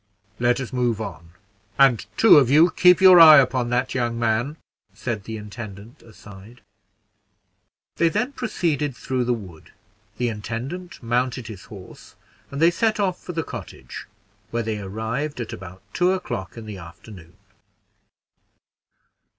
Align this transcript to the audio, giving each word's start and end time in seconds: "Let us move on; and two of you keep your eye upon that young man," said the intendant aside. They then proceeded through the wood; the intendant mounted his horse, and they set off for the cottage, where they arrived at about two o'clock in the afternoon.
"Let 0.39 0.59
us 0.59 0.73
move 0.73 0.99
on; 0.99 1.29
and 1.77 2.03
two 2.17 2.39
of 2.39 2.49
you 2.49 2.71
keep 2.71 3.01
your 3.01 3.19
eye 3.19 3.37
upon 3.37 3.69
that 3.69 3.93
young 3.93 4.17
man," 4.17 4.57
said 4.95 5.25
the 5.25 5.37
intendant 5.37 6.01
aside. 6.01 6.61
They 7.97 8.09
then 8.09 8.31
proceeded 8.31 8.95
through 8.97 9.25
the 9.25 9.33
wood; 9.35 9.71
the 10.17 10.27
intendant 10.27 11.03
mounted 11.03 11.45
his 11.45 11.65
horse, 11.65 12.15
and 12.49 12.59
they 12.59 12.71
set 12.71 12.99
off 12.99 13.21
for 13.23 13.33
the 13.33 13.43
cottage, 13.43 14.07
where 14.49 14.63
they 14.63 14.79
arrived 14.79 15.39
at 15.39 15.53
about 15.53 15.83
two 15.93 16.13
o'clock 16.13 16.57
in 16.57 16.65
the 16.65 16.79
afternoon. 16.79 17.33